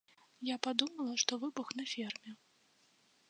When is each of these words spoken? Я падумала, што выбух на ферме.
Я 0.47 0.55
падумала, 0.67 1.13
што 1.25 1.37
выбух 1.45 1.67
на 1.81 1.85
ферме. 1.93 2.31